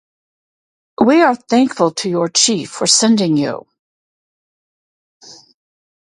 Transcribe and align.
We 0.99 1.21
are 1.21 1.35
thankful 1.35 1.91
to 1.91 2.09
your 2.09 2.27
chief 2.27 2.71
for 2.71 2.87
sending 2.87 3.37
you. 3.37 3.67